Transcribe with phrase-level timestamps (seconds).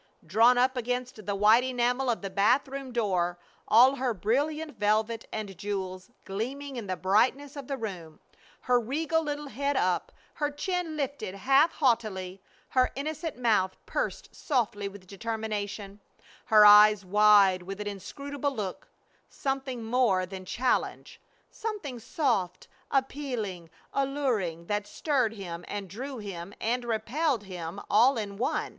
[0.25, 5.55] Drawn up against the white enamel of the bathroom door, all her brilliant velvet and
[5.55, 8.19] jewels gleaming in the brightness of the room,
[8.61, 14.87] her regal little head up, her chin lifted half haughtily, her innocent mouth pursed softly
[14.87, 15.99] with determination,
[16.45, 18.87] her eyes wide with an inscrutable look
[19.29, 21.21] something more than challenge
[21.51, 28.35] something soft, appealing, alluring, that stirred him and drew him and repelled him all in
[28.37, 28.69] one.